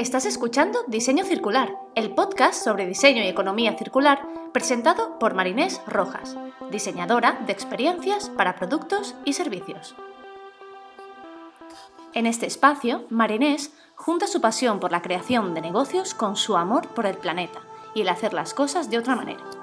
Estás 0.00 0.24
escuchando 0.24 0.78
Diseño 0.86 1.26
Circular, 1.26 1.76
el 1.94 2.14
podcast 2.14 2.64
sobre 2.64 2.86
diseño 2.86 3.22
y 3.22 3.26
economía 3.26 3.76
circular 3.76 4.26
presentado 4.50 5.18
por 5.18 5.34
Marinés 5.34 5.82
Rojas, 5.86 6.38
diseñadora 6.70 7.38
de 7.44 7.52
experiencias 7.52 8.30
para 8.30 8.56
productos 8.56 9.14
y 9.26 9.34
servicios. 9.34 9.94
En 12.14 12.24
este 12.24 12.46
espacio, 12.46 13.04
Marinés 13.10 13.74
junta 13.94 14.26
su 14.26 14.40
pasión 14.40 14.80
por 14.80 14.90
la 14.90 15.02
creación 15.02 15.52
de 15.52 15.60
negocios 15.60 16.14
con 16.14 16.34
su 16.34 16.56
amor 16.56 16.88
por 16.88 17.04
el 17.04 17.18
planeta 17.18 17.60
y 17.94 18.00
el 18.00 18.08
hacer 18.08 18.32
las 18.32 18.54
cosas 18.54 18.88
de 18.88 18.96
otra 18.96 19.16
manera. 19.16 19.59